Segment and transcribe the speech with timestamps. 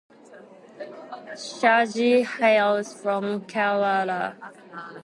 [1.37, 4.33] Shaji hails from Kerala.